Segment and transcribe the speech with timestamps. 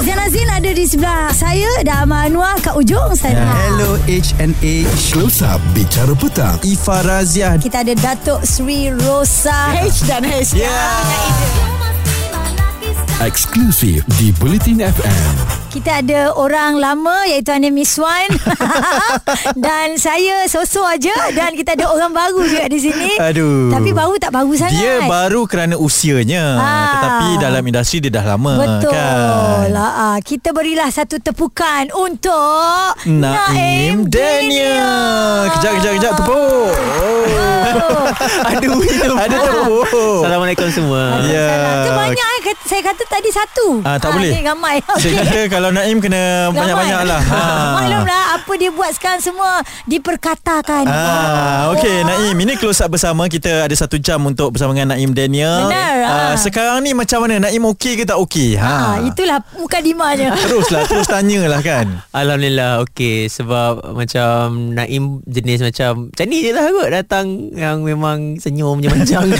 [0.00, 3.52] Zain Azin ada di sebelah saya dan Amal Anwar kat ujung sana.
[3.68, 9.76] Hello HNA Close Up Bicara Petang Ifa Razia Kita ada Datuk Sri Rosa.
[9.76, 10.56] H dan H.
[13.20, 15.32] Eksklusif di Bulletin FM
[15.68, 18.32] Kita ada orang lama iaitu Anim Miswan
[19.68, 23.20] dan saya sosok aja dan kita ada orang baru juga di sini.
[23.20, 23.70] Aduh.
[23.70, 24.74] Tapi baru tak baru sangat.
[24.74, 26.88] Dia baru kerana usianya Ah.
[26.90, 29.68] Tetapi dalam industri dia dah lama Betul kan?
[29.70, 29.92] lah.
[29.94, 38.10] Ah, Kita berilah satu tepukan untuk Naim Daniel Kejap kejap kejap tepuk oh.
[38.48, 38.80] Aduh
[39.28, 39.86] Ada tepuk
[40.24, 41.84] Assalamualaikum semua Ya.
[41.84, 42.38] Itu banyak eh.
[42.66, 43.82] Saya kata tadi satu.
[43.82, 44.30] Ah, tak boleh.
[44.30, 44.78] Ni ramai.
[45.02, 47.42] Saya kata kalau Naim kena banyak-banyak lah ha.
[47.76, 50.86] Maklumlah apa dia buat sekarang semua diperkatakan.
[50.86, 55.10] Ah, okey Naim ini close up bersama kita ada satu jam untuk bersama dengan Naim
[55.10, 55.66] Daniel.
[55.66, 56.34] Benar, Ah, ah.
[56.34, 58.54] sekarang ni macam mana Naim okey ke tak okey?
[58.54, 60.32] Ha, itulah mukadimahnya.
[60.40, 62.00] Teruslah terus tanyalah kan.
[62.10, 68.36] Alhamdulillah okey Sebab macam Naim jenis macam Macam ni je lah kot Datang yang memang
[68.36, 69.30] senyum je macam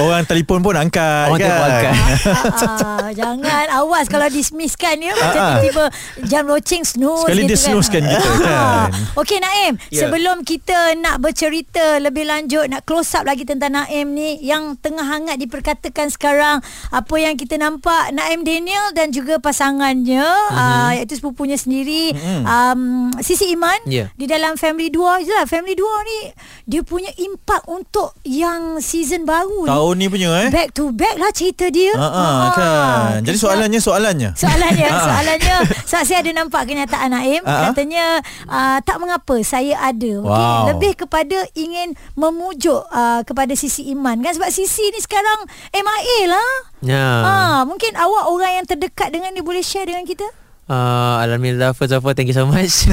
[0.00, 1.46] Orang telefon pun angkat Orang kan.
[1.46, 1.94] telefon angkat.
[2.12, 5.50] Ah, jangan awas kalau dismisskan ya macam Ah, ah.
[5.56, 5.84] tiba-tiba
[6.26, 8.88] jam loceng snooze Sekali gitu dia snoozekan kita, kan.
[9.16, 10.00] Okey Naim, Ya.
[10.02, 15.02] sebelum kita nak bercerita lebih lanjut nak close up lagi tentang Naim ni yang tengah
[15.02, 20.50] hangat diperkatakan sekarang apa yang kita nampak Naim Daniel dan juga pasangannya Mhm.
[20.50, 20.82] mm-hmm.
[20.82, 22.42] uh, iaitu sepupunya sendiri mm-hmm.
[22.42, 22.80] um,
[23.20, 24.10] Sisi Iman Ya.
[24.12, 26.18] di dalam Family 2 je lah Family 2 ni
[26.66, 30.48] dia punya impak untuk yang season baru ni Tahun ni punya eh.
[30.50, 31.92] Back to back lah cerita dia.
[31.92, 33.18] Ha ah, kan.
[33.20, 34.30] Jadi soalannya soalannya.
[34.32, 35.02] Soalannya, Ah.
[35.02, 37.62] soalannya sebab saya ada nampak kenyataan Naim Ah, ah.
[37.68, 38.04] katanya
[38.46, 40.12] uh, tak mengapa saya ada.
[40.16, 40.64] Okey, Wow.
[40.70, 46.50] lebih kepada ingin memujuk uh, kepada sisi iman kan sebab sisi ni sekarang MIA lah.
[46.80, 50.24] Ya Ah, mungkin awak orang yang terdekat dengan dia boleh share dengan kita?
[50.64, 52.86] Uh, Alhamdulillah First of all Thank you so much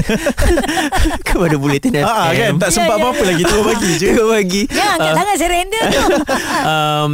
[1.28, 3.28] Kepada Bulletin FM ah, kan tak Ya, sempat ya, apa-apa ya.
[3.30, 4.08] lagi tu bagi je.
[4.10, 6.02] Terima bagi Jangan angkat tangan surrender tu.
[6.64, 7.12] um,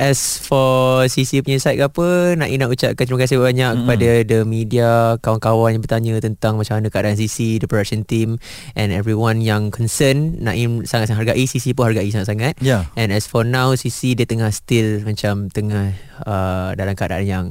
[0.00, 3.84] As for CC punya side ke apa Nak nak ucapkan terima kasih banyak mm-hmm.
[3.84, 4.90] kepada the media
[5.20, 8.40] Kawan-kawan yang bertanya tentang macam mana keadaan CC The production team
[8.72, 12.88] And everyone yang concern Naim sangat-sangat hargai CC pun hargai sangat-sangat Ya.
[12.96, 15.92] And as for now CC dia tengah still macam tengah
[16.24, 17.46] uh, dalam keadaan yang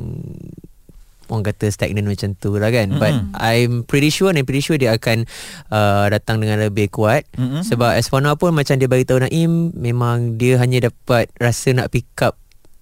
[1.30, 3.02] orang kata stagnant macam tu lah kan mm-hmm.
[3.02, 5.30] but I'm pretty sure I'm pretty sure dia akan
[5.70, 7.62] uh, datang dengan lebih kuat mm-hmm.
[7.64, 11.72] sebab as for now pun macam dia bagi tahu Naim memang dia hanya dapat rasa
[11.78, 12.36] nak pick up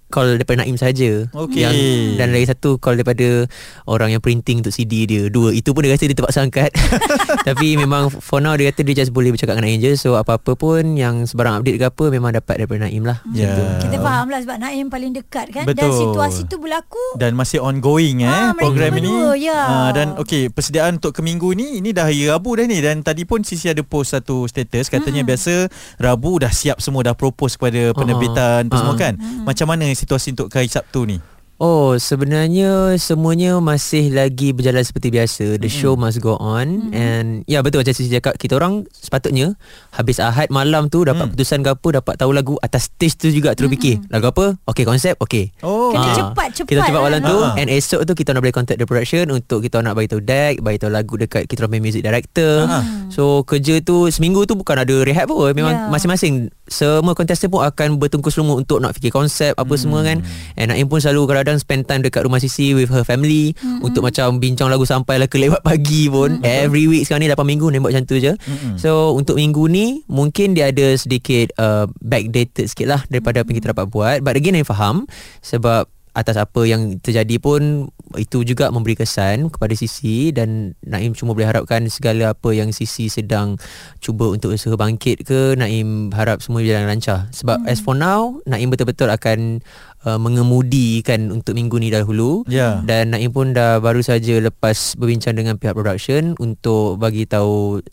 [0.07, 1.28] call daripada Naim saja.
[1.29, 1.62] Okey.
[1.62, 1.75] Yang
[2.16, 3.45] dan lagi satu call daripada
[3.85, 5.28] orang yang printing untuk CD dia.
[5.28, 5.51] Dua.
[5.51, 6.72] Itu pun dia rasa dia terpaksa angkat.
[7.47, 9.94] Tapi memang for now dia kata dia just boleh bercakap dengan Naim je.
[9.96, 13.19] So apa-apa pun yang sebarang update ke apa memang dapat daripada Naim lah.
[13.31, 13.79] Ya.
[13.79, 15.96] Kita faham lah sebab Naim paling dekat kan dan Betul.
[16.09, 19.12] situasi tu berlaku dan masih ongoing eh mereka program ini.
[19.12, 19.59] berdua, ya.
[19.59, 23.01] Ah, dan okey persediaan untuk ke minggu ni ini dah hari Rabu dah ni dan
[23.01, 25.29] tadi pun Sisi ada post satu status katanya hmm.
[25.29, 25.53] biasa
[25.97, 28.79] Rabu dah siap semua dah propose kepada penerbitan uh Ah.
[28.79, 29.00] semua Ah.
[29.00, 29.13] kan.
[29.44, 31.18] Macam mana situasi untuk hari Sabtu ni?
[31.57, 35.57] Oh, sebenarnya semuanya masih lagi berjalan seperti biasa.
[35.57, 39.57] The show must go on and ya betul macam Sisi cakap kita orang sepatutnya
[39.90, 41.34] habis Ahad malam tu dapat Mm.
[41.34, 44.53] putusan ke apa dapat tahu lagu atas stage tu juga terus fikir lagu apa?
[44.66, 45.50] Okey konsep okey.
[45.59, 47.03] Oh, Kena Ah, cepat, cepat Kita cepat lah.
[47.03, 47.57] malam tu Ah.
[47.57, 50.59] And esok tu Kita nak boleh contact the production Untuk kita nak bagi tahu deck
[50.59, 52.85] Bagi tahu lagu dekat Kita orang music director Ah.
[53.09, 55.90] So kerja tu Seminggu tu bukan ada rehat pun Memang Ya.
[55.90, 60.22] masing-masing Semua contestant pun Akan bertungkus lumus Untuk nak fikir konsep Apa semua kan
[60.53, 64.44] And Naim pun selalu Kadang-kadang spend time Dekat rumah Sisi With her family Untuk macam
[64.44, 66.44] Bincang lagu sampai lah Ke lewat pagi pun.
[66.44, 68.35] Every week sekarang ni 8 minggu Naim buat macam tu je.
[68.75, 73.63] So untuk minggu ni Mungkin dia ada sedikit uh, Backdated sikit lah Daripada apa yang
[73.63, 74.19] kita dapat buat.
[74.19, 75.08] But again Naim faham
[75.40, 81.38] Sebab atas apa yang terjadi pun itu juga memberi kesan kepada Sisi dan Naim cuma
[81.38, 83.61] boleh harapkan segala apa yang Sisi sedang
[84.01, 87.69] cuba untuk usaha bangkit ke Naim harap semua berjalan lancar sebab hmm.
[87.69, 89.61] as for now Naim betul-betul akan
[90.09, 92.81] uh, mengemudikan untuk minggu ni dahulu Ya.
[92.81, 97.85] dan Naim pun dah baru saja lepas berbincang dengan pihak production untuk bagi tahu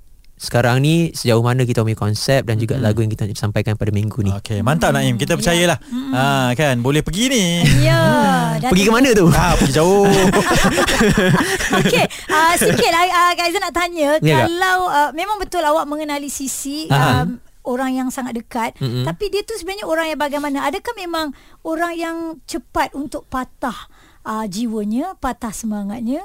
[0.44, 3.88] sekarang ni sejauh mana kita punya konsep dan juga lagu yang kita nak sampaikan pada
[3.88, 4.28] minggu ni.
[4.28, 5.16] Okey, mantap Naim.
[5.16, 5.80] Kita percayalah.
[6.12, 7.44] Ha kan, boleh pergi ni.
[7.80, 8.60] Ya.
[8.60, 9.26] dah Pergi ke mana tu?
[9.32, 10.04] Ha, pergi jauh.
[11.80, 14.46] Okey, uh, sikit lah uh, Kak Aizan nak tanya Ya, Kak.
[14.52, 19.08] kalau uh, memang betul awak mengenali Sisi um, orang yang sangat dekat, Mm-mm.
[19.08, 20.68] tapi dia tu sebenarnya orang yang bagaimana?
[20.68, 21.32] Adakah memang
[21.64, 23.88] orang yang cepat untuk patah
[24.28, 26.20] uh, jiwanya, patah semangatnya?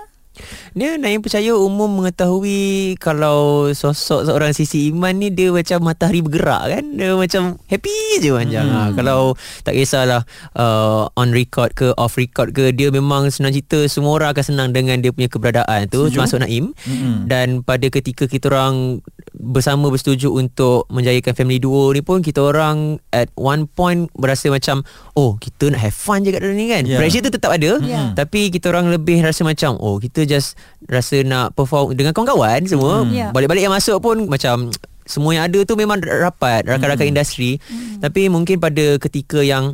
[0.78, 6.64] Dia Naim percaya umum mengetahui kalau sosok seorang Sisi Iman ni dia macam matahari bergerak
[6.72, 6.84] kan.
[6.96, 8.68] Dia macam happy je panjang.
[8.68, 8.78] Hmm.
[8.78, 9.34] Ha, kalau
[9.66, 10.24] tak kisahlah
[10.56, 14.70] uh, on record ke off record ke dia memang senang cerita semua orang akan senang
[14.72, 16.14] dengan dia punya keberadaan tu Setuju.
[16.16, 16.72] termasuk Naim.
[16.86, 17.26] Mm-mm.
[17.26, 19.04] Dan pada ketika kita orang
[19.40, 24.84] bersama bersetuju untuk menjayakan family duo ni pun kita orang at one point berasa macam
[25.16, 26.84] oh kita nak have fun je kat dalam ni kan.
[26.84, 27.00] Yeah.
[27.00, 28.12] Pressure tu tetap ada Yeah.
[28.12, 33.08] tapi kita orang lebih rasa macam oh kita just rasa nak perform dengan kawan-kawan semua.
[33.08, 33.16] Hmm.
[33.16, 33.32] Yeah.
[33.32, 34.76] Balik-balik yang masuk pun macam
[35.08, 37.14] semua yang ada tu memang rapat rakan-rakan Hmm.
[37.16, 37.52] industri.
[37.98, 39.74] Tapi mungkin pada ketika yang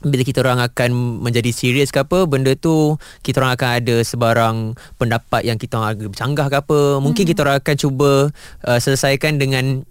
[0.00, 4.56] bila kita orang akan menjadi serius ke apa benda tu kita orang akan ada sebarang
[4.96, 8.12] pendapat yang kita orang agak bercanggah ke apa mungkin kita orang akan cuba
[8.64, 9.84] uh, selesaikan dengan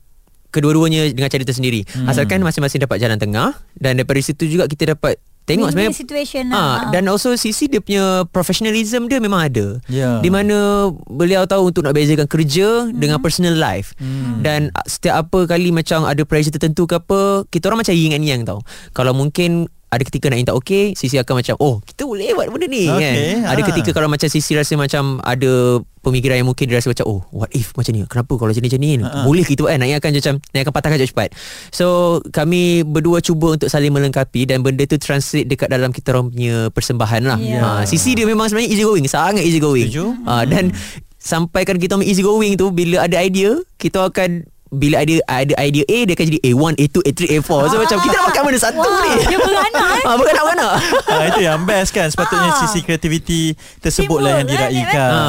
[0.49, 2.09] kedua-duanya dengan cara kita sendiri Hmm.
[2.09, 6.43] asalkan masing-masing dapat jalan tengah dan daripada situ juga kita dapat tengok Win-win sebenarnya situation
[6.53, 6.93] lah.
[6.93, 9.81] dan also Sisi dia punya professionalism dia memang ada.
[9.89, 10.21] Ya.
[10.21, 12.93] Di mana beliau tahu untuk nak bezakan kerja hmm.
[12.93, 13.97] dengan personal life.
[13.97, 14.45] Hmm.
[14.45, 18.25] Dan setiap apa kali macam ada pressure tertentu ke apa, kita orang macam yin and
[18.29, 18.61] yang tau.
[18.93, 22.69] Kalau mungkin ada ketika nak tak okey, Sisi akan macam oh, kita boleh buat benda
[22.69, 23.49] ni Okey, kan.
[23.49, 23.65] Ada ah.
[23.73, 27.49] ketika kalau macam Sisi rasa macam ada pemikiran yang mungkin dia rasa macam oh, what
[27.57, 28.05] if macam ni?
[28.05, 28.91] Kenapa kalau jadi macam ni?
[29.01, 29.25] Ah.
[29.25, 29.81] Boleh kita buat kan?
[29.81, 31.29] Nak akan macam nak akan patahkan cepat.
[31.73, 31.85] So,
[32.29, 36.69] kami berdua cuba untuk saling melengkapi dan benda tu translate dekat dalam kita orang punya
[36.69, 37.39] persembahan lah.
[37.41, 37.61] Ya.
[37.65, 39.89] Ha, Sisi dia memang sebenarnya easy going, sangat easy going.
[39.89, 40.05] Setuju.
[40.29, 40.69] Ha, dan
[41.17, 45.97] sampaikan kita easy going tu bila ada idea, kita akan bila ada ada idea A
[46.03, 47.49] dia akan jadi A1, A2, A3, A4.
[47.65, 49.11] So macam kita nak makan mana satu Wah, ni.
[49.25, 50.03] dia beranak, eh?
[50.03, 50.71] Ha, beranak-beranak.
[51.09, 52.59] Ah, itu yang best kan Sepatutnya Ah.
[52.59, 55.23] sisi kreativiti Tersebutlah yang Teamwork, kan, diraikan Ha.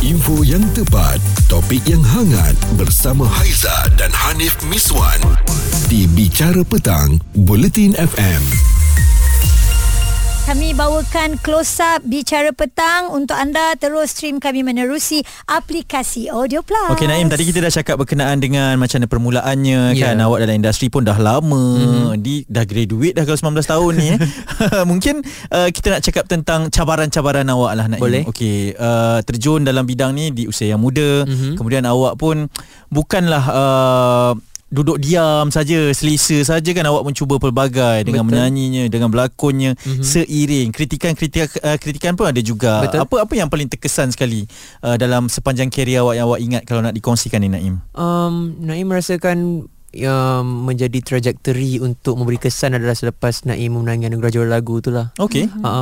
[0.00, 5.18] Info yang tepat Topik yang hangat Bersama Haiza dan Hanif Miswan
[5.86, 8.75] Di Bicara Petang Buletin FM
[10.46, 16.94] Kami bawakan close up bicara petang untuk anda terus stream kami menerusi aplikasi Audio Plus.
[16.94, 20.14] Okey Naim tadi kita dah cakap berkenaan dengan macam mana permulaannya Ya.
[20.14, 21.66] kan awak dalam industri pun dah lama
[22.14, 22.22] hmm.
[22.22, 24.18] di dah graduate dah kalau 19 tahun ni eh.
[24.90, 25.14] Mungkin
[25.50, 27.98] uh, kita nak cakap tentang cabaran-cabaran awak lah Naim.
[27.98, 28.22] Boleh.
[28.22, 31.58] Okey uh, terjun dalam bidang ni di usia yang muda Mhm.
[31.58, 32.46] kemudian awak pun
[32.86, 34.32] bukanlah uh,
[34.66, 38.34] duduk diam saja selesa saja kan awak mencuba pelbagai dengan Betul.
[38.36, 40.02] menyanyinya dengan berlakonnya Mhm.
[40.02, 42.98] seiring kritikan-kritikan uh, kritikan pun ada juga Betul.
[43.00, 44.42] apa apa yang paling terkesan sekali
[44.80, 48.86] uh, dalam sepanjang kerjaya awak yang awak ingat kalau nak dikongsikan ni Naim Um, Naim
[48.86, 54.90] merasakan yang menjadi trajectory untuk memberi kesan adalah selepas Naim memenangi anugerah juara lagu tu
[54.90, 55.14] lah.
[55.16, 55.62] okey Hmm.
[55.62, 55.72] Ha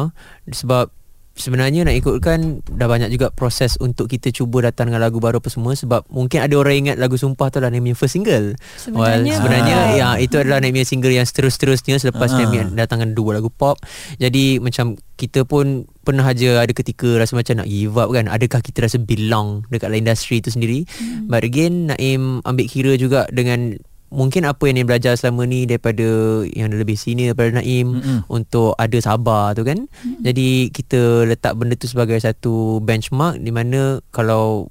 [0.47, 0.93] sebab
[1.35, 5.51] sebenarnya nak ikutkan dah banyak juga proses untuk kita cuba datang dengan lagu baru apa
[5.51, 8.55] semua sebab mungkin ada orang ingat lagu Sumpah tu adalah Naim punya first single.
[8.79, 9.99] Sebenarnya sebenarnya bukan.
[9.99, 12.47] ya itu adalah Naim punya single yang seterus-terusnya selepas Ah.
[12.47, 13.79] Naim datangkan dua lagu pop.
[14.19, 18.31] Jadi macam kita pun pernah aja ada ketika rasa macam nak give up kan.
[18.31, 20.87] Adakah kita rasa belong dekat industri tu sendiri?
[20.99, 21.27] Hmm.
[21.27, 23.79] But again Naim ambil kira juga dengan
[24.15, 26.07] mungkin apa yang Naim belajar selama ni daripada
[26.47, 28.19] yang lebih senior daripada Naim Mm-mm.
[28.31, 29.91] untuk ada sabar tu kan.
[30.01, 30.23] Hmm.
[30.23, 34.71] Jadi kita letak benda tu sebagai satu benchmark di mana kalau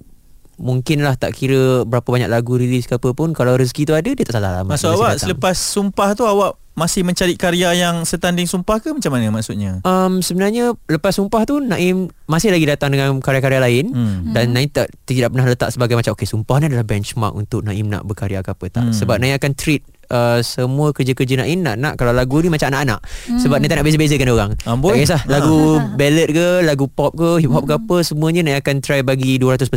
[0.56, 4.22] mungkinlah tak kira berapa banyak lagu rilis ke apa pun kalau rezeki tu ada dia
[4.22, 4.64] tak salah lah.
[4.64, 5.22] Maksud awak datang.
[5.24, 9.78] selepas sumpah tu awak masih mencari karya yang setanding sumpah ke macam mana maksudnya?
[9.84, 14.34] Um, sebenarnya lepas sumpah tu Naim masih lagi datang dengan karya-karya lain Hmm.
[14.34, 17.86] dan Naim tak tidak pernah letak sebagai macam okey sumpah ni adalah benchmark untuk Naim
[17.86, 18.94] nak berkarya ke apa tak Hmm.
[18.96, 23.00] sebab Naim akan treat uh, semua kerja-kerja Naim nak nak kalau lagu ni macam anak-anak.
[23.38, 24.52] Sebab Naim tak nak beza-bezakan dia orang.
[24.64, 24.90] Amboi.
[24.90, 25.60] tak kisah lagu
[26.00, 29.70] ballad ke lagu pop ke hip hop ke apa semuanya Naim akan try bagi 200%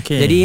[0.00, 0.20] Okey.
[0.20, 0.40] jadi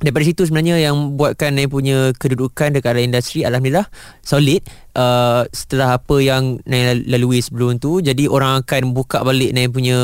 [0.00, 3.84] daripada situ sebenarnya yang buatkan Naim punya kedudukan dekat dalam industri alhamdulillah
[4.20, 4.64] solid.
[4.90, 9.96] Uh, setelah apa yang Naim lalui sebelum tu jadi orang akan buka balik Naim punya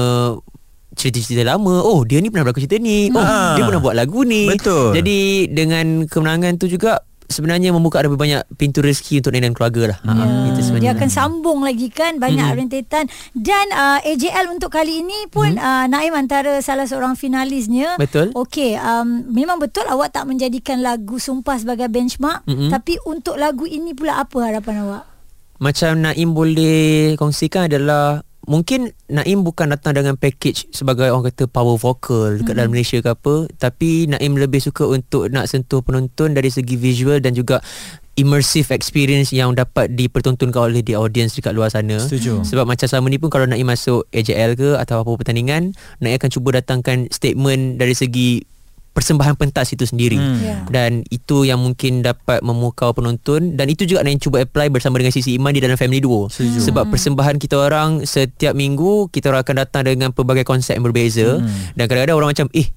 [0.92, 1.80] cerita-cerita lama.
[1.80, 3.08] Oh dia ni pernah berlakon cerita ni.
[3.08, 3.52] Oh Ah.
[3.52, 4.48] dia pernah buat lagu ni.
[4.48, 4.96] Betul.
[4.96, 9.82] jadi dengan kemenangan tu juga sebenarnya membuka lebih banyak pintu rezeki untuk Naim dan keluarga
[9.90, 10.12] lah ha,
[10.46, 12.56] itu Ya, sebenarnya dia akan sambung lagi kan banyak Mhm.
[12.56, 17.94] rentetan dan uh, AJL untuk kali ini pun uh, Naim antara salah seorang finalisnya.
[17.96, 18.32] Betul.
[18.32, 22.68] Okey, um, memang betul awak tak menjadikan lagu Sumpah sebagai benchmark, Mhm.
[22.68, 25.02] tapi untuk lagu ini pula apa harapan awak?
[25.56, 31.74] Macam Naim boleh kongsikan adalah Mungkin Naim bukan datang dengan package sebagai orang kata power
[31.74, 32.56] vocal dekat mm-hmm.
[32.56, 37.18] dalam Malaysia ke apa Tapi Naim lebih suka untuk nak sentuh penonton dari segi visual
[37.18, 37.58] dan juga
[38.16, 42.48] immersive experience yang dapat dipertontonkan oleh the audience dekat luar sana Setuju.
[42.48, 46.30] Sebab macam selama ni pun kalau Naim masuk AJL ke atau apa pertandingan Naim akan
[46.32, 48.55] cuba datangkan statement dari segi
[48.96, 50.40] persembahan pentas itu sendiri Hmm.
[50.40, 50.56] Ya.
[50.66, 55.12] dan itu yang mungkin dapat memukau penonton dan itu juga yang cuba apply bersama dengan
[55.12, 56.64] Sisi Iman di dalam Family Duo Setuju.
[56.64, 61.36] sebab persembahan kita orang setiap minggu kita orang akan datang dengan pelbagai konsep yang berbeza
[61.36, 61.76] Hmm.
[61.76, 62.72] dan kadang-kadang orang macam eh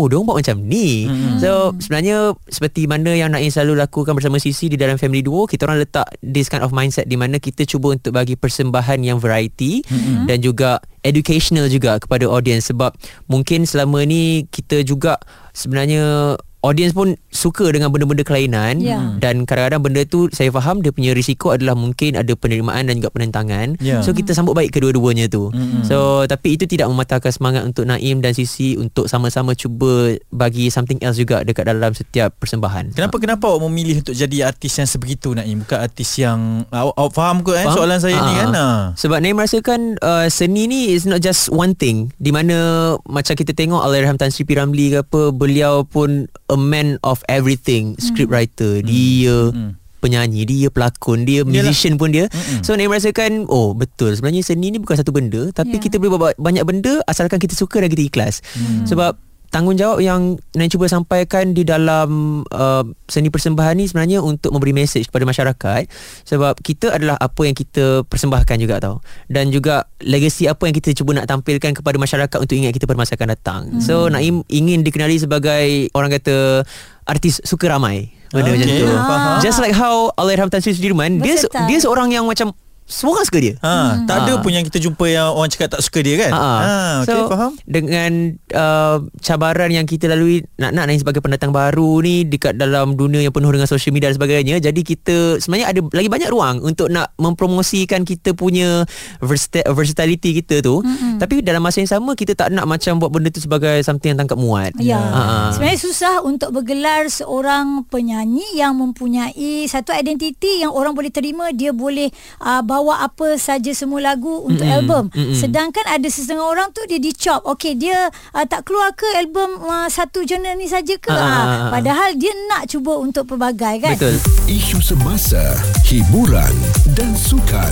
[0.00, 1.04] Oh, diorang buat macam ni.
[1.04, 1.36] Hmm.
[1.36, 5.68] So, sebenarnya seperti mana yang Naim selalu lakukan bersama Sisi di dalam Family Duo, kita
[5.68, 9.84] orang letak this kind of mindset di mana kita cuba untuk bagi persembahan yang variety
[9.84, 10.24] Hmm.
[10.24, 15.20] dan juga educational juga kepada audience sebab mungkin selama ni kita juga
[15.52, 19.16] sebenarnya audience pun suka dengan benda-benda kelainan Ya.
[19.16, 23.10] dan kadang-kadang benda tu saya faham dia punya risiko adalah mungkin ada penerimaan dan juga
[23.10, 23.76] penentangan.
[23.78, 24.00] Ya.
[24.00, 25.48] So kita sambut baik kedua-duanya tu.
[25.48, 25.82] Mm-mm.
[25.82, 31.00] So tapi itu tidak mematahkan semangat untuk Naim dan Sisi untuk sama-sama cuba bagi something
[31.00, 32.92] else juga dekat dalam setiap persembahan.
[32.92, 37.12] Kenapa kenapa awak memilih untuk jadi artis yang sebegitu Naim bukan artis yang awak, awak
[37.12, 37.76] faham ke eh Faham?
[37.76, 38.38] soalan saya ni Ah.
[38.38, 38.78] kan ah.
[38.94, 42.56] Sebab Naim rasakan uh, seni ni is not just one thing di mana
[43.02, 44.52] macam kita tengok Allahyarham Tan Sri P.
[44.52, 49.78] Ramlee ke apa beliau pun a man of everything script writer dia Hmm.
[49.98, 52.26] penyanyi dia pelakon dia musician pun dia.
[52.26, 52.60] Mm-mm.
[52.60, 54.10] so Naim rasakan oh betul.
[54.10, 55.80] Sebenarnya seni ni bukan satu benda tapi Ya.
[55.80, 58.40] kita boleh buat banyak benda asalkan kita suka dan kita ikhlas.
[58.82, 59.14] Sebab
[59.50, 65.10] tanggungjawab yang Naim cuba sampaikan di dalam uh, seni persembahan ni sebenarnya untuk memberi message
[65.10, 65.90] kepada masyarakat
[66.24, 69.02] sebab kita adalah apa yang kita persembahkan juga tau.
[69.26, 72.98] Dan juga legacy apa yang kita cuba nak tampilkan kepada masyarakat untuk ingat kita pada
[72.98, 73.62] masa akan datang.
[73.82, 76.62] So Naim ingin dikenali sebagai orang kata
[77.04, 78.86] artis suka ramai benda macam Okay, tu.
[78.86, 79.42] Faham.
[79.42, 81.34] just like how Allahyarham Tan Sri Sudirman dia
[81.66, 82.54] dia seorang yang macam
[82.90, 84.42] semua orang suka dia Ha, tak ada Ah.
[84.42, 86.32] pun yang kita jumpa yang orang cakap tak suka dia kan?
[86.32, 86.74] Ha, Ha,
[87.06, 87.52] okey so, faham.
[87.62, 88.10] Dengan
[88.50, 93.30] uh, cabaran yang kita lalui nak-nak Naim sebagai pendatang baru ni dekat dalam dunia yang
[93.30, 94.58] penuh dengan social media dan sebagainya.
[94.58, 98.82] Jadi kita sebenarnya ada lagi banyak ruang untuk nak mempromosikan kita punya
[99.20, 100.82] versati- versatility kita tu.
[100.82, 101.22] Mm-hmm.
[101.22, 104.18] Tapi dalam masa yang sama kita tak nak macam buat benda tu sebagai something yang
[104.18, 104.72] tangkap muat.
[104.80, 104.98] Ya.
[104.98, 105.52] Ha.
[105.52, 111.70] Sebenarnya susah untuk bergelar seorang penyanyi yang mempunyai satu identiti yang orang boleh terima, dia
[111.70, 112.08] boleh
[112.40, 115.04] uh, bawa apa saja semua lagu untuk Mm-mm, album.
[115.12, 115.36] mm-mm.
[115.36, 117.44] Sedangkan ada setengah orang tu dia dicop.
[117.44, 121.12] Okey, dia uh, tak keluar ke album uh, satu genre ni saja ke?
[121.12, 121.70] Ah, ah.
[121.74, 123.94] padahal dia nak cuba untuk pelbagai kan?
[123.98, 124.16] Betul.
[124.48, 125.42] Isu semasa,
[125.84, 126.54] hiburan
[126.96, 127.70] dan sukan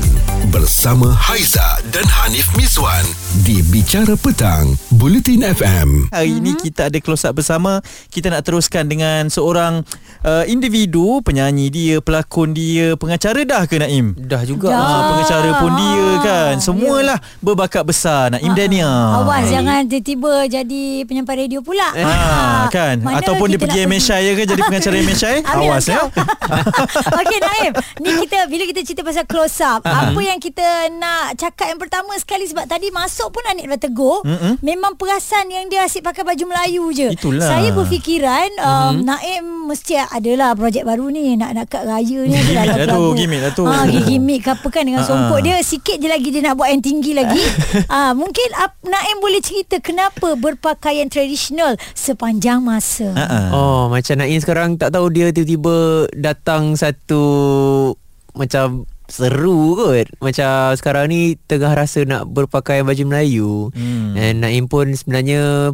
[0.50, 3.04] bersama Haiza dan Hanif Miswan
[3.46, 6.10] di Bicara Petang, Bulletin FM.
[6.12, 7.80] Hari ini kita ada close up bersama.
[8.08, 9.84] Kita nak teruskan dengan seorang
[10.24, 14.16] uh, individu, penyanyi dia, pelakon dia, pengacara dah ke Naim?
[14.16, 14.72] Dah juga.
[14.72, 14.80] Dah.
[14.80, 16.54] Ah, pengacara pun dia Ah, kan.
[16.58, 18.90] Semualah bakat besar Naim Daniel.
[19.18, 21.90] Awas jangan tiba-tiba jadi penyampai radio pula.
[21.94, 26.00] Ah, kan Mana Ataupun dia pergi nak MSI ya ke Jadi pengacara MSI Awas ya.
[27.18, 30.10] Okey Naim Ni kita Bila kita cerita pasal close up Ah.
[30.10, 30.62] Apa yang kita
[30.92, 34.58] nak Cakap yang pertama sekali Sebab tadi masuk pun Anik dah tegur Mm-mm.
[34.60, 37.40] Memang perasan Yang dia asyik pakai baju Melayu je Itulah.
[37.40, 37.50] Mm-hmm.
[37.50, 42.54] Saya berfikiran um, Naim mesti adalah Projek baru ni Nak nak kat raya ni Gimmick
[42.54, 43.64] lagu- lah tu, gimmick lah tu.
[43.64, 46.70] ha, Gimmick ke apa kan Dengan Ah, songkok dia Sikit je lagi Dia nak buat
[46.70, 47.42] yang tinggi lagi
[47.90, 53.50] ha, Mungkin ap, Naim boleh cerita Kenapa berpakaian tradisional Sepanjang masa ha.
[53.50, 57.22] Oh macam Naim sekarang tak tahu dia tiba-tiba datang satu
[58.38, 60.06] macam seru kot.
[60.20, 63.50] Macam sekarang ni tengah rasa nak berpakaian baju Melayu.
[63.72, 64.14] Hmm.
[64.14, 65.72] And Naim pun sebenarnya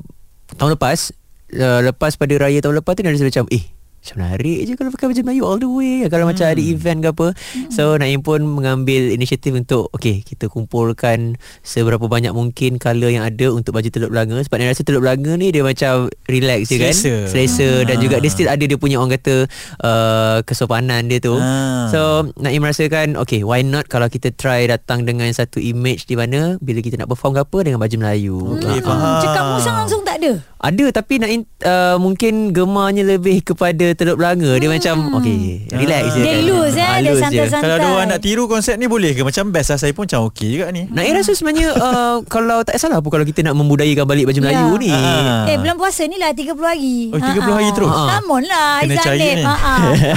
[0.57, 1.13] tahun lepas
[1.59, 3.65] uh, lepas pada raya tahun lepas tu dia rasa macam eh
[4.05, 7.09] macam menarik je kalau pakai baju Melayu all the way Kalau macam ada event ke
[7.09, 7.27] apa.
[7.73, 13.49] So Naim pun mengambil inisiatif untuk Okay kita kumpulkan Seberapa banyak mungkin Colour yang ada
[13.49, 14.45] Untuk baju Teluk Belanga.
[14.45, 16.93] Sebab Naim rasa Teluk Belanga ni Dia macam relax je kan.
[16.93, 17.15] Selesa.
[17.33, 17.69] Selesa.
[17.83, 18.03] Dan Ah.
[18.03, 19.49] juga dia still ada Dia punya orang kata
[19.81, 21.33] uh, Kesopanan dia tu.
[21.35, 21.89] Ah.
[21.89, 22.01] So
[22.37, 26.85] Naim rasakan Okay why not Kalau kita try datang dengan Satu image di mana Bila
[26.85, 28.37] kita nak perform ke apa Dengan baju Melayu.
[28.61, 28.85] Okey, Ah.
[28.85, 29.17] faham.
[29.23, 30.33] Cakap musang langsung tak ada?
[30.61, 31.31] Ada tapi nak
[31.63, 34.51] uh, mungkin gemarnya lebih kepada Teluk Belanga.
[34.55, 36.21] Dia macam okay, relax je.
[36.21, 36.43] Dia kan.
[36.45, 36.85] loose, eh.
[36.85, 37.63] Ah, Dia santai-santai.
[37.65, 39.23] Kalau ada orang nak tiru konsep ni boleh ke?
[39.23, 42.77] Macam best lah Saya pun macam okey juga ni Nak rasa sebenarnya uh, kalau tak
[42.77, 44.79] salah pun kalau kita nak membudayakan balik baju Melayu Ya.
[44.79, 44.91] ni.
[44.91, 45.45] Ah.
[45.47, 47.89] Eh bulan puasa ni lah 30 hari Oh, 30 hari terus?
[47.89, 49.45] Ha, Come on lah Kena cari ni.
[49.45, 50.13] Okey.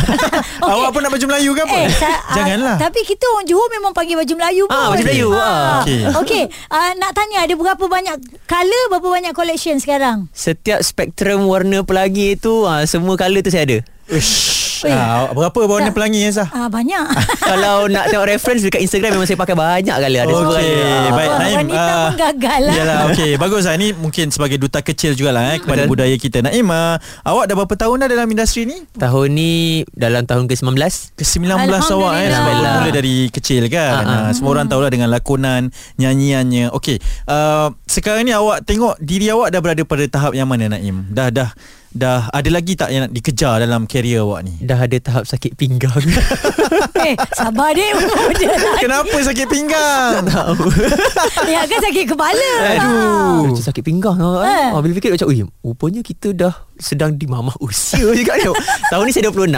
[0.63, 1.77] Awak pun nak baju Melayu ke apa?
[1.77, 4.75] Eh, sa- Janganlah ah, Tapi kita orang Johor memang panggil baju Melayu pun.
[4.75, 5.81] Ah, baju Melayu, ah.
[5.81, 6.01] Okey.
[6.03, 6.17] Okey.
[6.17, 6.43] Okey.
[6.67, 8.15] Ah, nak tanya ada berapa banyak
[8.45, 10.31] color, berapa banyak collection sekarang?
[10.31, 13.77] Setiap spektrum warna pelangi tu uh, semua colour tu saya ada.
[14.07, 14.67] Uish.
[14.85, 14.93] Eh.
[14.93, 15.95] Ah, berapa warna Tak.
[15.97, 16.45] pelangi Yesa?
[16.53, 17.05] Ah, banyak.
[17.49, 21.11] kalau nak tengok reference dekat Instagram memang saya pakai banyak colour ada semua Okey, colour.
[21.17, 21.57] baik Wah, Naim.
[21.57, 22.75] wanita ah, pun gagal lah.
[22.77, 23.31] Yalah, okey.
[23.41, 23.73] Bagus lah.
[23.75, 25.91] Ini mungkin sebagai duta kecil jugalah eh, kepada Betul.
[25.91, 26.37] budaya kita.
[26.45, 28.77] Naim, ah, awak dah berapa tahun dah dalam industri ni?
[28.95, 30.77] Tahun ni dalam tahun ke-19
[31.17, 32.73] Ke-19 awak eh sebab Alhamdulillah.
[32.85, 33.91] mula dari kecil kan.
[33.91, 34.19] Ah, ah.
[34.27, 36.69] Uh, semua orang tahulah dengan lakonan, nyanyiannya.
[36.71, 37.01] Okey.
[37.25, 41.09] Uh, sekarang ni awak tengok diri awak dah berada pada tahap yang mana Naim?
[41.11, 41.49] Dah dah
[41.97, 44.53] dah ada lagi tak yang nak dikejar dalam career awak ni?
[44.61, 45.97] Dah ada tahap sakit pinggang
[47.07, 47.97] Eh sabar dia.
[48.77, 50.29] Kenapa sakit pinggang?
[50.29, 50.69] Tahu
[51.53, 53.49] Ya kan sakit kepala Aduh.
[53.49, 54.69] Macam sakit pinggang eh.
[54.69, 58.45] ah, Bila fikir macam Ui rupanya kita dah Sedang di mamah usia juga ni
[58.93, 59.49] Tahun ni saya 26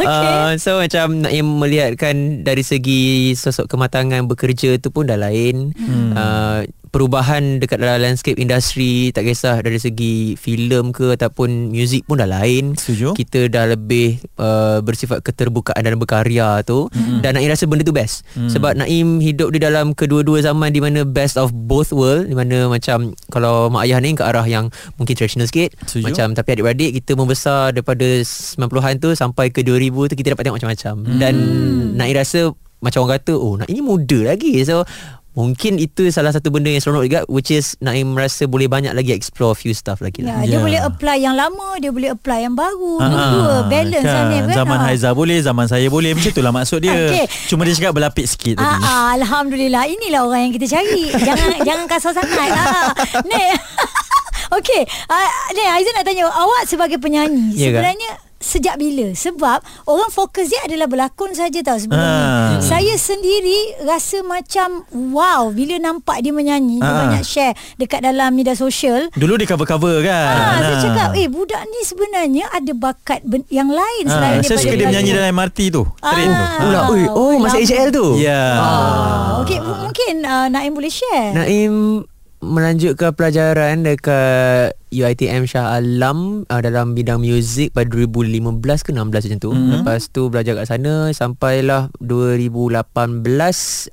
[0.00, 0.06] Okey.
[0.06, 6.12] Ah, So macam Naim melihatkan Dari segi Sosok kematangan Bekerja tu pun dah lain hmm.
[6.14, 6.60] uh,
[6.90, 12.26] Perubahan dekat dalam landscape industri Tak kisah dari segi filem ke Ataupun muzik pun dah
[12.26, 13.14] lain Setuju.
[13.14, 17.22] Kita dah lebih uh, Bersifat keterbukaan dan berkarya tu hmm.
[17.22, 18.50] Dan Naim rasa benda tu best hmm.
[18.50, 22.66] Sebab Naim hidup di dalam Kedua-dua zaman Di mana best of both world Di mana
[22.66, 24.66] macam Kalau mak ayah ni ke arah yang
[24.98, 26.10] Mungkin traditional sikit Setuju.
[26.10, 30.56] Macam tapi adik-beradik Kita membesar daripada 90-an tu Sampai ke 2000 tu Kita dapat tengok
[30.60, 31.18] macam-macam hmm.
[31.18, 31.34] Dan
[31.96, 34.84] Naim rasa Macam orang kata Oh Naim ni muda lagi So
[35.30, 39.14] Mungkin itu salah satu benda yang seronok juga Which is Naim rasa boleh banyak lagi
[39.14, 40.58] Explore few stuff lagi Ya, lah dia Ya.
[40.58, 42.98] boleh apply yang lama, dia boleh apply yang baru.
[42.98, 44.26] Ah, Dua balance kan.
[44.26, 44.42] kan.
[44.50, 44.56] kan?
[44.58, 44.84] Zaman Ah.
[44.90, 47.26] Haiza boleh Zaman saya boleh Macam itulah maksud dia Okey.
[47.46, 51.48] Cuma dia cakap berlapik sikit tadi Ah, ah, Alhamdulillah Inilah orang yang kita cari Jangan
[51.68, 52.90] jangan kasar sangat lah
[53.22, 53.44] Ni
[54.52, 57.80] Okey uh, Ni Aizan nak tanya Awak sebagai penyanyi Ya, Kak?
[57.80, 59.12] Sebenarnya Sejak bila?
[59.12, 62.56] Sebab Orang fokus dia adalah berlakon saja tau sebelum Ah.
[62.56, 64.80] ni Saya sendiri Rasa macam
[65.12, 66.98] Wow Bila nampak dia menyanyi Dia Ah.
[67.04, 70.82] banyak share Dekat dalam media sosial Dulu dia cover-cover kan Ah, saya Ah.
[70.82, 74.74] cakap Eh budak ni sebenarnya Ada bakat ben- yang lain Selain Ah, Saya daripada suka
[74.74, 76.88] dia menyanyi dalam MRT tu Train tu Ah.
[76.88, 77.60] Ui, Oh masa.
[77.60, 81.32] AJL tu Ya Ah, Okey, m- mungkin uh, Naim boleh share.
[81.34, 82.04] Naim
[82.40, 89.38] melanjutkan pelajaran dekat UiTM Shah Alam uh, dalam bidang muzik pada 2015 ke 16 macam
[89.38, 89.50] tu.
[89.54, 89.70] Mm-hmm.
[89.80, 92.90] Lepas tu belajar kat sana sampailah 2018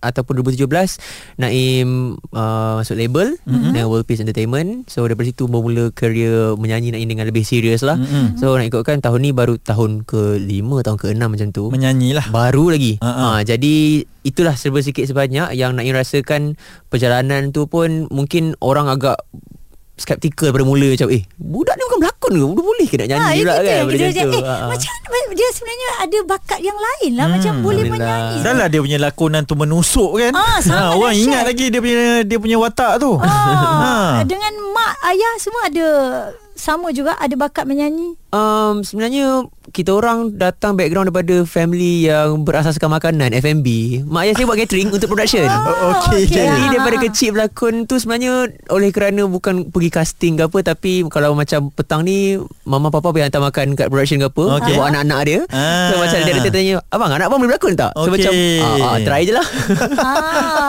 [0.02, 3.72] ataupun 2017 Naim uh, masuk label mm-hmm.
[3.78, 4.90] dengan World Peace Entertainment.
[4.90, 8.02] So daripada situ bermula career menyanyi Naim dengan lebih serius lah.
[8.02, 8.42] Mm-hmm.
[8.42, 11.64] So nak ikutkan tahun ni baru tahun ke-5 tahun ke-6 macam tu.
[11.70, 12.98] Menyanyi lah Baru lagi.
[13.06, 13.38] Ha-ha.
[13.38, 16.58] Ha, jadi itulah serba sikit sebanyak yang Naim rasakan
[16.90, 19.22] perjalanan tu pun mungkin orang agak
[19.98, 22.38] skeptikal pada mula macam eh budak ni bukan berlakon ke?
[22.38, 23.82] Dia boleh ke nak nyanyi Ah, pula kan?
[23.84, 24.32] macam cakap, tu.
[24.32, 24.68] eh, Ha, ha.
[24.70, 24.92] macam
[25.30, 28.38] dia sebenarnya ada bakat yang lain lah macam boleh menyanyi.
[28.40, 31.26] Dah lah dia punya lakonan tu menusuk kan Ah, sangat Orang dahsyat.
[31.28, 33.92] ingat lagi dia punya dia punya watak tu Ah, Ha.
[34.30, 35.88] dengan mak ayah semua ada
[36.54, 38.18] sama juga ada bakat menyanyi.
[38.38, 39.28] Um, sebenarnya
[39.68, 43.68] kita orang datang background daripada family yang berasaskan makanan F&B.
[44.06, 45.50] Mak ayah saya buat catering untuk production.
[45.68, 46.26] Oh, okey.
[46.26, 46.38] okey.
[46.38, 47.04] Jadi Ah, daripada ah.
[47.04, 48.34] kecil berlakon tu sebenarnya
[48.68, 53.28] oleh kerana bukan pergi casting ke apa tapi kalau macam petang ni mama papa boleh
[53.28, 54.74] hantar makan kat production ke apa Okey.
[54.74, 55.40] buat anak-anak dia.
[55.50, 55.88] Ah.
[55.88, 58.14] So macam dia dia tanya, "Abang, anak abang boleh berlakon tak?" So Okey.
[58.16, 59.48] macam ah, ah, try je lah.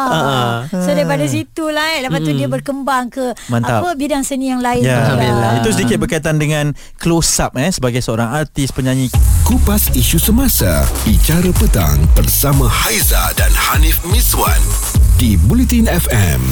[0.09, 0.65] Ah.
[0.71, 2.01] so daripada situlah eh.
[2.01, 3.85] Lepas tu dia berkembang ke Mantap.
[3.85, 4.83] apa bidang seni yang lain.
[4.83, 4.99] Ya.
[5.05, 5.53] Alhamdulillah.
[5.61, 9.11] Itu sedikit berkaitan dengan close up eh sebagai seorang artis penyanyi.
[9.49, 14.61] Kupas isu semasa Bicara petang Bersama Haiza dan Hanif Miswan
[15.17, 16.45] Di Bulletin FM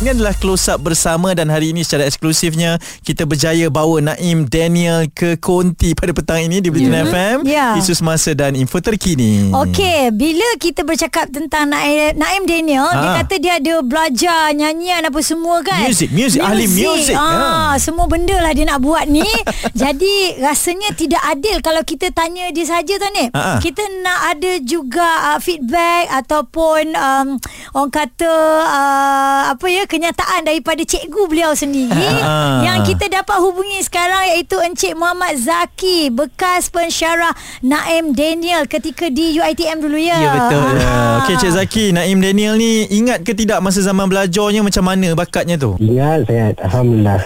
[0.00, 5.04] Ini adalah close up bersama dan hari ini secara eksklusifnya kita berjaya bawa Naim Daniel
[5.12, 7.36] ke Konti pada petang ini di Bulletin FM.
[7.44, 7.76] Ya.
[7.76, 9.52] Isu semasa dan info terkini.
[9.52, 12.96] Okey, bila kita bercakap tentang Naim, Naim Daniel, ha.
[12.96, 13.16] dia Ha.
[13.20, 15.84] kata dia ada belajar nyanyian apa semua kan.
[15.84, 17.12] Music, music, ahli music.
[17.12, 17.76] Ah, Ha.
[17.76, 19.28] semua benda lah dia nak buat ni.
[19.84, 23.28] Jadi rasanya tidak adil kalau kita tanya dia saja tu ni.
[23.28, 23.52] Ha, ha.
[23.60, 27.36] Kita nak ada juga uh, feedback ataupun um,
[27.76, 28.32] orang kata
[28.64, 32.62] uh, apa ya kenyataan daripada cikgu beliau sendiri Ha.
[32.62, 39.34] yang kita dapat hubungi sekarang iaitu Encik Muhammad Zaki bekas pensyarah Naim Daniel ketika di
[39.34, 40.14] UiTM dulu ya.
[40.14, 40.62] Ya, betul.
[40.76, 40.94] Ya.
[41.18, 45.56] Okey Cik Zaki, Naim Daniel ni ingat ke tidak masa zaman belajarnya macam mana bakatnya
[45.56, 45.74] tu?
[45.76, 47.18] Ingat saya Alhamdulillah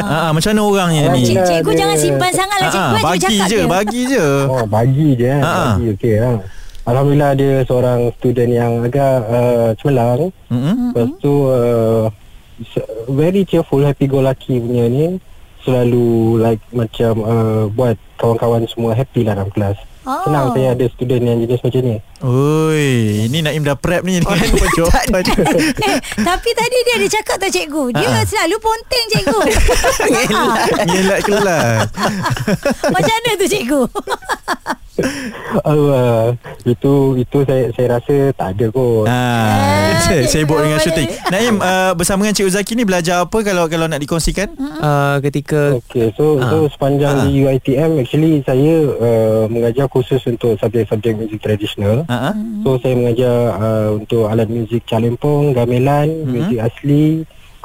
[0.00, 1.22] Ah, macam mana orangnya ni?
[1.22, 2.80] Cik, cikgu Dia- jangan simpan sangat lah cikgu.
[2.80, 4.26] Ah, eh, cikgu bagi cakap je, bagi je.
[4.46, 5.30] Oh bagi je.
[5.32, 5.52] Ha.
[5.70, 6.32] Bagi okey ha.
[6.82, 10.90] Alhamdulillah dia seorang student yang agak uh, cemerlang Mm-mm.
[10.90, 12.08] Lepas tu uh,
[13.08, 15.20] Very cheerful Happy go lucky punya ni
[15.60, 20.16] Selalu like Macam uh, Buat kawan-kawan semua Happy lah dalam kelas Oh.
[20.24, 22.88] Senang saya ada student yang jenis macam ni Oi,
[23.28, 24.40] ini Naim dah prep ni dengan
[24.72, 25.20] jawapan.
[25.28, 28.24] eh, tapi tadi dia ada cakap tak cikgu Dia Ha.
[28.24, 29.40] selalu ponteng cikgu
[30.88, 31.84] Ngelak kelas.
[32.96, 33.82] Macam mana tu cikgu
[35.56, 36.26] uh,
[36.62, 41.08] Itu Itu saya saya rasa Tak ada kot Ah, saya Eh, sibuk cikgu dengan syuting.
[41.28, 44.52] Naim uh, bersama dengan Cik Uzaki ni belajar apa kalau kalau nak dikongsikan?
[44.58, 46.50] Uh, ketika Okay, so Ah.
[46.50, 47.22] so sepanjang Ah.
[47.24, 52.02] di UiTM actually saya uh, mengajar khusus untuk subjek-subjek muzik tradisional.
[52.06, 52.34] Ha ah.
[52.60, 56.28] So saya mengajar uh, untuk alat muzik calempong, gamelan, Mhm.
[56.28, 57.04] muzik asli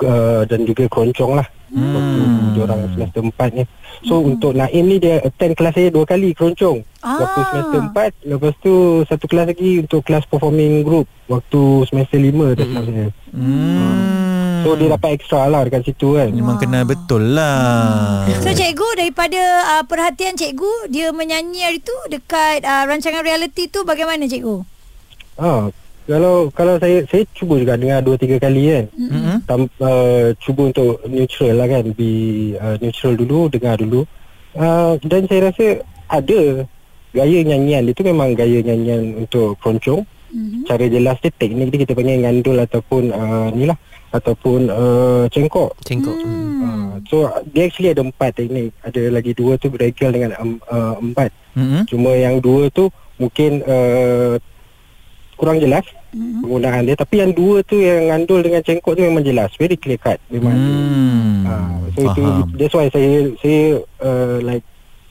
[0.02, 1.48] uh, dan juga keroncong lah.
[1.76, 1.94] Hmm.
[1.94, 2.22] waktu
[2.56, 3.64] diorang semester 4 ni.
[4.08, 4.30] So hmm.
[4.32, 6.82] untuk Naim ni dia attend kelas saya dua kali keroncong.
[7.04, 7.20] Ah.
[7.20, 7.80] Waktu semester
[8.24, 8.74] 4 lepas tu
[9.06, 11.62] satu kelas lagi untuk kelas performing group waktu
[11.92, 12.76] semester 5 dah hmm.
[12.80, 13.06] saya.
[13.36, 14.16] Hmm.
[14.66, 16.34] So dia dapat extra lah dekat situ kan.
[16.34, 18.26] Memang kena betul lah.
[18.42, 19.42] So cikgu daripada
[19.78, 24.66] uh, perhatian cikgu dia menyanyi hari tu dekat uh, rancangan reality tu bagaimana cikgu?
[25.38, 25.70] Ah,
[26.06, 28.86] kalau kalau saya saya cuba juga dengar dua tiga kali kan.
[28.94, 29.36] Mm-hmm.
[29.50, 32.12] Tam, uh, cuba untuk neutral lah kan, be
[32.58, 34.02] uh, neutral dulu, dengar dulu.
[34.56, 35.66] Uh, dan saya rasa
[36.08, 36.64] ada
[37.12, 40.06] gaya nyanyian dia tu memang gaya nyanyian untuk keroncong.
[40.36, 40.62] Mm-hmm.
[40.68, 43.78] Cara jelas dia teknik dia kita panggil ngandul ataupun uh, ni lah
[44.16, 45.76] ataupun uh, cengkok.
[45.84, 46.16] Cengkok.
[46.24, 46.64] Hmm.
[46.64, 48.72] Uh, so dia actually ada empat teknik.
[48.80, 51.30] Ada lagi dua tu regal dengan um, uh, empat.
[51.56, 51.82] Mm-hmm.
[51.92, 52.88] Cuma yang dua tu
[53.20, 54.40] mungkin uh,
[55.36, 56.48] kurang jelas Mm-hmm.
[56.48, 60.00] penggunaan dia tapi yang dua tu yang ngandul dengan cengkok tu memang jelas very clear
[60.00, 61.44] cut memang Hmm.
[61.44, 62.24] uh, so itu
[62.56, 64.64] that's why saya saya uh, like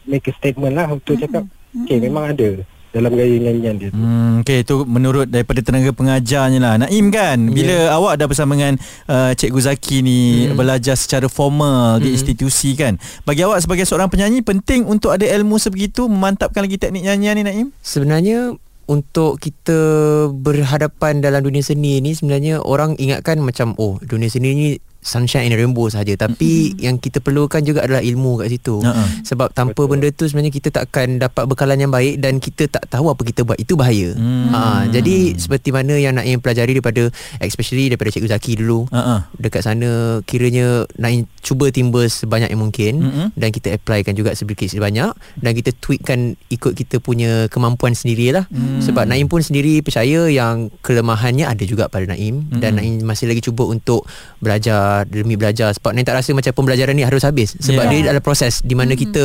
[0.08, 1.44] make a statement lah untuk cakap
[1.84, 6.58] okay memang ada dalam gaya nyanyian dia tu Hmm, okay, itu menurut daripada tenaga pengajarnya
[6.62, 6.74] lah.
[6.78, 7.96] Naim kan, bila yeah.
[7.98, 8.78] awak dah bersama dengan
[9.10, 10.54] uh, Cikgu Zaki ni hmm.
[10.54, 12.94] belajar secara formal di institusi kan.
[13.26, 17.42] Bagi awak sebagai seorang penyanyi, penting untuk ada ilmu sebegitu, memantapkan lagi teknik nyanyian ni
[17.42, 17.66] Naim?
[17.82, 18.54] Sebenarnya
[18.86, 19.78] untuk kita
[20.32, 24.68] berhadapan dalam dunia seni ni sebenarnya orang ingatkan macam oh dunia seni ni
[25.04, 26.80] sunshine and rainbow saja tapi mm-hmm.
[26.80, 29.20] yang kita perlukan juga adalah ilmu kat situ Ha-ha.
[29.20, 29.90] sebab tanpa Betul.
[29.92, 33.20] benda tu sebenarnya kita tak akan dapat bekalan yang baik dan kita tak tahu apa
[33.20, 34.48] kita buat itu bahaya Hmm.
[34.48, 39.28] ha jadi seperti mana yang Naim pelajari daripada especially daripada Cikgu Zaki dulu Ha-ha.
[39.36, 43.26] dekat sana kiranya Naim cuba timba sebanyak yang mungkin mm-hmm.
[43.36, 48.80] dan kita applykan juga sedikit sebanyak dan kita tweakkan ikut kita punya kemampuan sendirilah mm.
[48.80, 52.60] sebab Naim pun sendiri percaya yang kelemahannya ada juga pada Naim mm.
[52.62, 54.06] dan Naim masih lagi cuba untuk
[54.38, 57.90] belajar demi belajar sebab Naim tak rasa macam pembelajaran ni harus habis sebab Yeah.
[57.90, 59.00] dia adalah proses di mana mm.
[59.02, 59.24] kita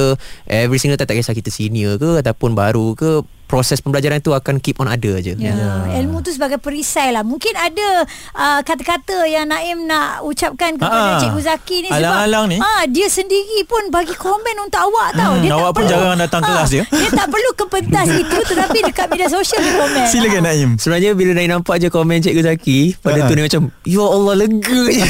[0.50, 4.56] every single time tak kisah kita senior ke ataupun baru ke proses pembelajaran tu akan
[4.58, 5.58] keep on ada aja Ya,
[5.98, 7.22] ilmu tu sebagai perisai lah.
[7.22, 12.46] Mungkin ada uh, kata-kata yang Naim nak ucapkan kepada Ah, Cikgu Zaki ni sebab alang-alang
[12.46, 12.58] ni.
[12.60, 15.34] ah dia sendiri pun bagi komen untuk awak tau.
[15.34, 16.84] Hmm, dia awak pun jarang datang kelas dia.
[16.86, 20.06] Dia tak perlu ke pentas itu tetapi dekat media sosial dia komen.
[20.06, 20.70] Silakan Naim.
[20.76, 23.26] Sebenarnya bila Naim nampak je komen Cikgu Zaki Pada Ha.
[23.26, 25.02] tu Naim macam Ya Allah lega je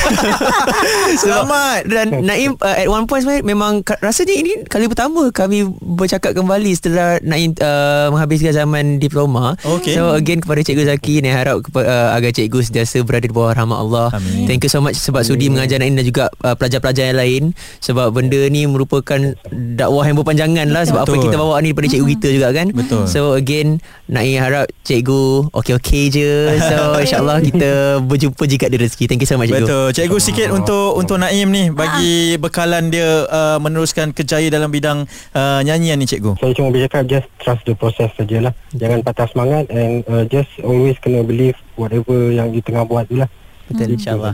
[1.19, 1.79] Selamat.
[1.85, 6.71] Dan Naim uh, at one point sebenarnya Memang rasanya ini kali pertama Kami bercakap kembali
[6.71, 9.97] Setelah Naim uh, menghabiskan zaman diploma Okey.
[9.97, 13.77] So again kepada Cikgu Zaki Naim harap uh, agar Cikgu sentiasa berada di bawah rahmat
[13.81, 14.45] Allah Amin.
[14.45, 17.43] Thank you so much sebab sudi mengajar Naim Dan juga uh, pelajar-pelajar yang lain
[17.81, 19.17] Sebab benda ni merupakan
[19.49, 21.25] dakwah yang berpanjangan lah Sebab apa Betul.
[21.25, 23.03] kita bawa ni daripada cikgu kita juga kan Betul.
[23.09, 26.29] So again Naim harap cikgu okey-okey je
[26.61, 29.85] So insyaAllah kita berjumpa jika ada rezeki Thank you so much cikgu Betul.
[29.97, 35.59] Cikgu sikit untuk untuk Naim ni bagi bekalan dia uh, meneruskan kerjaya dalam bidang uh,
[35.65, 36.35] nyanyian ni cikgu.
[36.37, 38.53] saya cuma boleh cakap just trust the process sajalah.
[38.75, 43.15] Jangan patah semangat and uh, just always kena believe whatever yang you tengah buat tu
[43.15, 43.31] lah
[43.69, 44.33] Betul insyaAllah.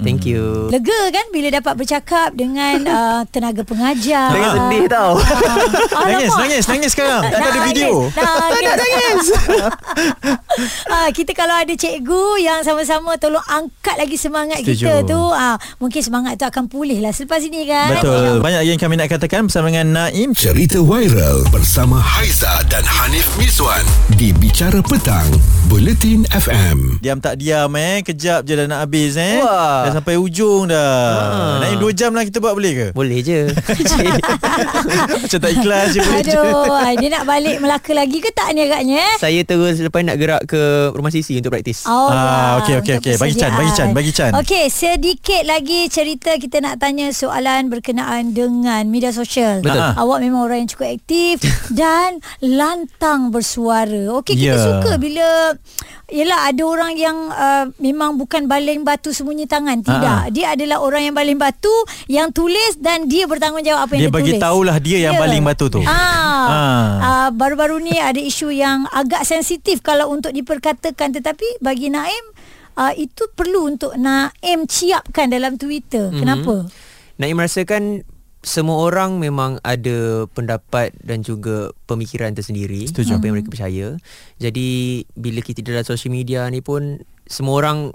[0.00, 4.32] Thank you Lega kan bila dapat bercakap dengan uh, tenaga pengajar.
[4.32, 5.12] Jangan sedih tau
[5.92, 7.22] Ah, Nangis, nangis, nangis sekarang.
[7.22, 8.08] Dah ada video.
[8.08, 8.64] Nangis.
[8.72, 9.26] Tak nangis.
[10.88, 14.80] ah, kita kalau ada cikgu yang sama-sama tolong angkat lagi semangat Setuju.
[14.80, 17.98] kita tu, ah, mungkin semangat tu akan pulih lah selepas ini kan.
[17.98, 18.40] Betul.
[18.40, 20.32] Banyak lagi yang kami nak katakan bersama dengan Naim.
[20.32, 25.28] Cerita viral bersama Haiza dan Hanif Miswan di Bicara Petang,
[25.66, 26.98] Buletin FM.
[26.98, 29.84] Diam tak diam eh Kejap je dah nak habis eh Wah.
[29.84, 31.38] Dah sampai ujung dah Ha.
[31.60, 32.86] Naim 2 jam lah kita buat boleh ke?
[32.92, 33.50] Boleh je
[35.22, 38.52] Macam tak ikhlas je boleh je Aduh, ah, dia nak balik Melaka lagi ke tak
[38.52, 39.14] ni agaknya eh?
[39.18, 40.60] Saya terus lepas nak gerak ke
[40.92, 43.14] rumah Sisi untuk praktis Oh, Ah, okey, okey, okey.
[43.16, 44.30] Bagi Chan, bagi Chan, bagi Chan.
[44.34, 49.60] Okey, sedikit lagi cerita kita nak tanya soalan berkenaan dengan media sosial.
[49.60, 49.80] Betul.
[49.80, 49.96] Ah.
[49.96, 51.40] Awak memang orang yang cukup aktif
[51.74, 54.12] dan lantang bersuara.
[54.14, 54.58] Okey, kita Ya.
[54.58, 55.56] suka bila
[56.12, 60.28] Yelah ada orang yang uh, memang bukan baling batu sembunyi tangan Tidak Ah.
[60.28, 61.72] Dia adalah orang yang baling batu
[62.04, 65.40] Yang tulis dan dia bertanggungjawab apa yang Dia dia, bagi tulis tahulah dia yang baling
[65.40, 65.80] batu tu.
[65.80, 66.88] Ah, Ah.
[67.00, 67.28] ah.
[67.32, 72.24] baru-baru ni ada isu yang agak sensitif kalau untuk diperkatakan tetapi bagi Naim
[72.76, 76.12] uh, itu perlu untuk Naim ciapkan dalam Twitter.
[76.12, 76.20] Mm-hmm.
[76.20, 76.54] Kenapa?
[77.16, 78.02] Naim merasakan
[78.42, 83.16] semua orang memang ada pendapat dan juga pemikiran tersendiri Setuju.
[83.16, 83.94] apa yang mereka percaya.
[84.42, 84.68] Jadi
[85.14, 87.94] bila kita dalam social media ni pun semua orang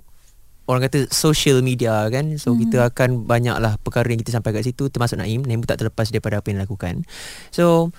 [0.68, 2.36] orang kata social media kan.
[2.38, 2.68] So hmm.
[2.68, 5.42] kita akan banyaklah perkara yang kita sampai kat situ termasuk Naim.
[5.48, 7.08] Naim pun tak terlepas daripada apa yang dilakukan.
[7.50, 7.96] So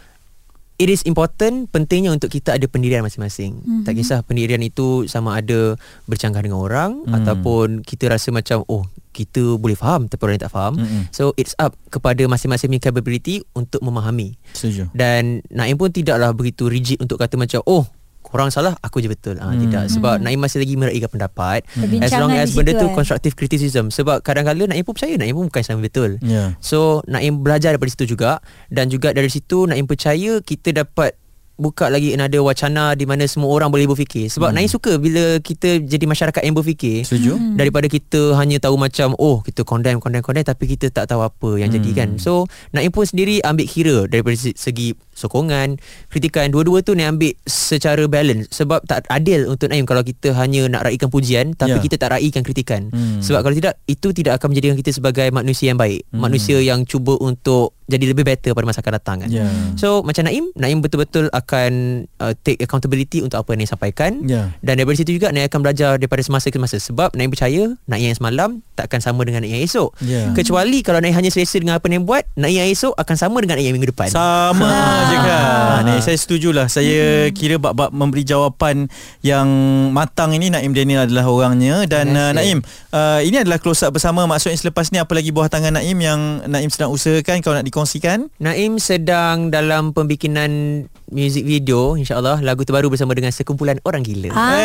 [0.79, 3.59] it is important pentingnya untuk kita ada pendirian masing-masing.
[3.59, 3.83] Mm-hmm.
[3.83, 5.75] Tak kisah pendirian itu sama ada
[6.07, 7.15] bercanggah dengan orang Hmm.
[7.19, 10.75] ataupun kita rasa macam oh kita boleh faham tapi orang lain tak faham.
[10.79, 11.03] Mm-mm.
[11.11, 14.39] So it's up kepada masing-masing punya capability untuk memahami.
[14.55, 14.95] Setuju.
[14.95, 17.83] Dan Naim pun tidaklah begitu rigid untuk kata macam oh
[18.29, 19.37] korang salah aku je betul.
[19.37, 19.61] Ha, Hmm.
[19.67, 21.65] tidak sebab Naim masih lagi meraihkan pendapat.
[21.65, 22.95] As Perbincangan long as benda tu eh.
[22.95, 23.89] constructive criticism.
[23.89, 25.17] Sebab kadang-kadang Naim pun percaya.
[25.17, 26.21] Naim pun bukan sama betul.
[26.21, 26.55] Ya.
[26.61, 28.41] So Naim belajar daripada situ juga.
[28.69, 31.17] Dan juga dari situ Naim percaya Kita dapat
[31.59, 34.57] Buka lagi another wacana Di mana semua orang boleh berfikir Sebab hmm.
[34.57, 37.35] Naim suka Bila kita jadi masyarakat yang berfikir Setuju.
[37.35, 37.55] Hmm.
[37.55, 41.51] Daripada kita hanya tahu macam Oh kita condemn, condemn, condemn Tapi kita tak tahu apa
[41.57, 41.77] yang Hmm.
[41.77, 46.95] jadi kan So Naim pun sendiri ambil kira Daripada se- segi sokongan Kritikan Dua-dua tu
[46.95, 51.53] Naim ambil secara balance Sebab tak adil untuk Naim Kalau kita hanya nak raikan pujian
[51.53, 51.83] Tapi Ya.
[51.83, 53.19] kita tak raikan kritikan Hmm.
[53.19, 56.23] Sebab kalau tidak Itu tidak akan menjadikan kita sebagai manusia yang baik Hmm.
[56.23, 59.49] Manusia yang cuba untuk Jadi lebih better pada masa akan datang kan Ya.
[59.75, 64.11] So macam Naim Naim betul-betul akan uh, Take accountability Untuk apa yang Naim sampaikan.
[64.29, 64.53] Ya.
[64.61, 66.77] Dan daripada situ juga Naim akan belajar Daripada semasa ke masa.
[66.77, 69.91] Sebab Naim percaya Naim yang semalam Takkan sama dengan Naim yang esok.
[70.05, 70.31] Ya.
[70.33, 73.57] Kecuali kalau Naim hanya selesa Dengan apa Naim buat Naim yang esok Akan sama dengan
[73.57, 74.09] Naim yang minggu depan.
[74.11, 74.69] Sama
[75.09, 75.81] je kan.
[75.85, 76.67] Ni, Saya setujulah.
[76.69, 77.33] Saya Hmm.
[77.33, 78.91] kira bab-bab memberi jawapan
[79.23, 79.49] Yang
[79.91, 81.87] matang ini Naim Daniel adalah orangnya.
[81.87, 82.35] Dan uh.
[82.35, 84.27] Naim uh, Ini adalah close up bersama.
[84.27, 88.29] Maksudnya selepas ni Apa lagi buah tangan Naim Yang Naim sedang usahakan Kalau nak dikongsikan?
[88.39, 94.57] Naim sedang dalam pembikinan music video InsyaAllah Lagu terbaru bersama dengan sekumpulan orang gila Ah.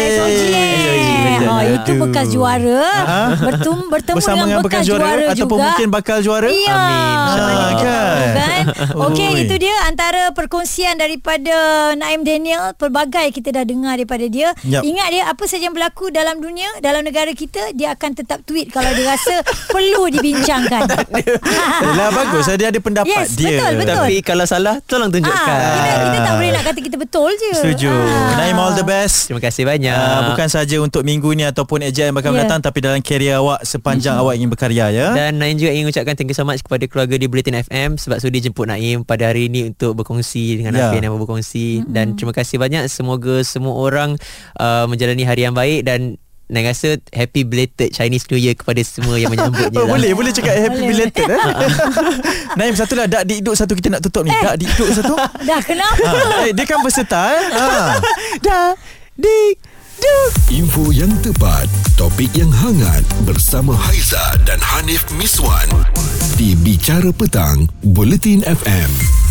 [0.00, 0.40] SOG.
[0.50, 1.48] SOG, betul.
[1.50, 2.80] Oh, itu bekas juara.
[3.00, 3.20] Ha?
[3.38, 5.64] Bertum, bertemu Bersama dengan bekas juara, Ataupun juga.
[5.68, 6.72] mungkin bakal juara Ya.
[6.72, 7.10] Amin.
[7.30, 8.34] Kita kan?
[8.34, 8.64] kan?
[9.06, 11.54] Okey, itu dia antara perkongsian daripada
[11.94, 12.72] Naim Daniel.
[12.74, 14.52] Pelbagai kita dah dengar daripada dia.
[14.62, 14.82] Yap.
[14.82, 18.68] Ingat dia apa saja yang berlaku dalam dunia, dalam negara kita, dia akan tetap tweet
[18.68, 19.40] kalau dia rasa
[19.74, 20.82] perlu dibincangkan.
[21.90, 23.96] Lah bagus Dia ada pendapat Yes, dia betul, betul.
[24.00, 27.50] Tapi kalau salah Tolong tunjukkan Ah, kita, kita tak boleh nak kata kita betul je.
[27.54, 28.36] Setuju Ah.
[28.38, 32.08] Naim all the best Terima kasih banyak Uh, bukan saja untuk minggu ni ataupun AJ
[32.08, 32.40] yang bakal Ya.
[32.40, 35.06] mendatang tapi dalam kerjaya awak sepanjang awak ingin berkarya ya.
[35.12, 38.16] Dan Naim juga ingin ucapkan thank you so much kepada keluarga di Bulletin FM sebab
[38.18, 40.88] sudi jemput Naim pada hari ini untuk berkongsi dengan Ya.
[40.88, 44.16] apa yang berkongsi dan terima kasih banyak semoga semua orang
[44.56, 46.16] uh, menjalani hari yang baik dan
[46.50, 49.94] Naim rasa happy belated Chinese New Year kepada semua yang menyambutnya Oh, lah.
[49.94, 51.38] boleh boleh cakap happy Boleh, belated eh.
[52.58, 54.34] Naim satu lah dak dikduk satu kita nak tutup ni.
[54.34, 55.14] Dak dikduk satu.
[55.40, 56.02] Dah kenapa?
[56.02, 56.42] ha.
[56.44, 57.44] eh, dia kan peserta eh.
[57.48, 57.66] Ha.
[58.42, 58.74] Dah
[59.14, 59.54] di
[60.00, 60.28] duk.
[60.50, 65.68] Info yang tepat, topik yang hangat bersama Haiza dan Hanif Miswan
[66.34, 69.29] di Bicara Petang, Bulletin FM.